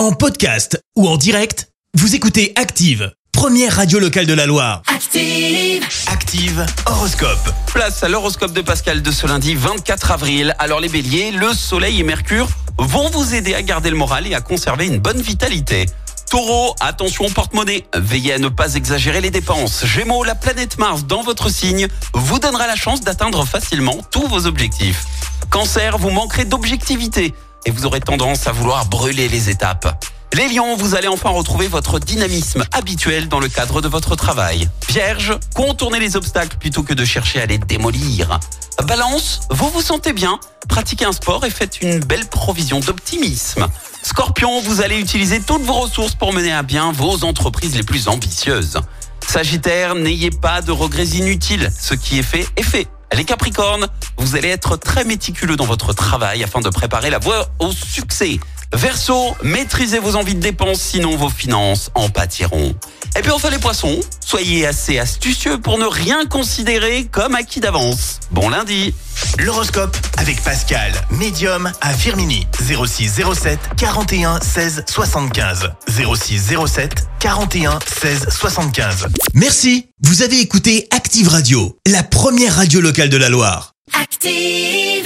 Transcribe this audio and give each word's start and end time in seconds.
En 0.00 0.12
podcast 0.12 0.82
ou 0.96 1.06
en 1.06 1.18
direct, 1.18 1.68
vous 1.92 2.14
écoutez 2.14 2.54
Active, 2.56 3.12
première 3.32 3.76
radio 3.76 3.98
locale 3.98 4.24
de 4.24 4.32
la 4.32 4.46
Loire. 4.46 4.80
Active. 4.86 5.86
Active 6.06 6.64
Horoscope. 6.86 7.50
Place 7.66 8.02
à 8.02 8.08
l'horoscope 8.08 8.54
de 8.54 8.62
Pascal 8.62 9.02
de 9.02 9.10
ce 9.10 9.26
lundi 9.26 9.54
24 9.54 10.12
avril. 10.12 10.56
Alors 10.58 10.80
les 10.80 10.88
béliers, 10.88 11.32
le 11.32 11.52
soleil 11.52 12.00
et 12.00 12.02
Mercure 12.02 12.48
vont 12.78 13.10
vous 13.10 13.34
aider 13.34 13.54
à 13.54 13.60
garder 13.60 13.90
le 13.90 13.96
moral 13.96 14.26
et 14.26 14.34
à 14.34 14.40
conserver 14.40 14.86
une 14.86 15.00
bonne 15.00 15.20
vitalité. 15.20 15.84
Taureau, 16.30 16.74
attention 16.80 17.26
au 17.26 17.30
porte-monnaie, 17.30 17.84
veillez 17.94 18.32
à 18.32 18.38
ne 18.38 18.48
pas 18.48 18.76
exagérer 18.76 19.20
les 19.20 19.30
dépenses. 19.30 19.84
Gémeaux, 19.84 20.24
la 20.24 20.34
planète 20.34 20.78
Mars 20.78 21.04
dans 21.04 21.20
votre 21.20 21.50
signe 21.50 21.88
vous 22.14 22.38
donnera 22.38 22.66
la 22.66 22.76
chance 22.76 23.02
d'atteindre 23.02 23.44
facilement 23.44 23.98
tous 24.10 24.26
vos 24.28 24.46
objectifs. 24.46 25.04
Cancer, 25.50 25.98
vous 25.98 26.10
manquerez 26.10 26.46
d'objectivité 26.46 27.34
et 27.66 27.70
vous 27.70 27.86
aurez 27.86 28.00
tendance 28.00 28.46
à 28.46 28.52
vouloir 28.52 28.86
brûler 28.86 29.28
les 29.28 29.50
étapes. 29.50 30.04
Les 30.32 30.48
lions, 30.48 30.76
vous 30.76 30.94
allez 30.94 31.08
enfin 31.08 31.30
retrouver 31.30 31.66
votre 31.66 31.98
dynamisme 31.98 32.64
habituel 32.72 33.28
dans 33.28 33.40
le 33.40 33.48
cadre 33.48 33.80
de 33.80 33.88
votre 33.88 34.14
travail. 34.14 34.68
Vierge, 34.88 35.36
contournez 35.54 35.98
les 35.98 36.14
obstacles 36.14 36.56
plutôt 36.56 36.84
que 36.84 36.94
de 36.94 37.04
chercher 37.04 37.40
à 37.42 37.46
les 37.46 37.58
démolir. 37.58 38.38
Balance, 38.84 39.40
vous 39.50 39.68
vous 39.70 39.82
sentez 39.82 40.12
bien, 40.12 40.38
pratiquez 40.68 41.04
un 41.04 41.12
sport 41.12 41.44
et 41.44 41.50
faites 41.50 41.82
une 41.82 41.98
belle 41.98 42.26
provision 42.26 42.78
d'optimisme. 42.80 43.66
Scorpion, 44.02 44.60
vous 44.62 44.80
allez 44.80 44.98
utiliser 44.98 45.40
toutes 45.40 45.62
vos 45.62 45.74
ressources 45.74 46.14
pour 46.14 46.32
mener 46.32 46.52
à 46.52 46.62
bien 46.62 46.92
vos 46.92 47.24
entreprises 47.24 47.76
les 47.76 47.82
plus 47.82 48.08
ambitieuses. 48.08 48.78
Sagittaire, 49.26 49.94
n'ayez 49.94 50.30
pas 50.30 50.62
de 50.62 50.72
regrets 50.72 51.06
inutiles, 51.06 51.70
ce 51.78 51.94
qui 51.94 52.18
est 52.18 52.22
fait 52.22 52.46
est 52.56 52.62
fait. 52.62 52.88
Les 53.16 53.24
Capricornes, 53.24 53.88
vous 54.20 54.36
allez 54.36 54.48
être 54.48 54.76
très 54.76 55.04
méticuleux 55.04 55.56
dans 55.56 55.64
votre 55.64 55.94
travail 55.94 56.44
afin 56.44 56.60
de 56.60 56.68
préparer 56.68 57.08
la 57.08 57.18
voie 57.18 57.48
au 57.58 57.72
succès. 57.72 58.38
Verseau, 58.72 59.34
maîtrisez 59.42 59.98
vos 59.98 60.14
envies 60.14 60.34
de 60.34 60.40
dépenses, 60.40 60.80
sinon 60.80 61.16
vos 61.16 61.30
finances 61.30 61.90
en 61.94 62.08
pâtiront. 62.08 62.74
Et 63.16 63.22
puis 63.22 63.32
enfin 63.32 63.50
les 63.50 63.58
poissons, 63.58 63.98
soyez 64.24 64.66
assez 64.66 64.98
astucieux 64.98 65.58
pour 65.58 65.78
ne 65.78 65.86
rien 65.86 66.26
considérer 66.26 67.06
comme 67.06 67.34
acquis 67.34 67.60
d'avance. 67.60 68.20
Bon 68.30 68.48
lundi 68.48 68.94
L'horoscope 69.38 69.96
avec 70.18 70.40
Pascal, 70.42 70.92
médium 71.10 71.72
à 71.80 71.92
Firmini. 71.92 72.46
06 72.60 73.22
07 73.34 73.58
41 73.76 74.40
16 74.40 74.84
75. 74.86 75.70
06 75.88 76.54
07 76.66 77.06
41 77.18 77.78
16 77.86 78.28
75. 78.30 79.08
Merci, 79.34 79.88
vous 80.02 80.22
avez 80.22 80.40
écouté 80.40 80.86
Active 80.90 81.28
Radio, 81.28 81.76
la 81.86 82.02
première 82.02 82.56
radio 82.56 82.80
locale 82.80 83.08
de 83.08 83.16
la 83.16 83.28
Loire. 83.28 83.69
Active. 84.22 84.99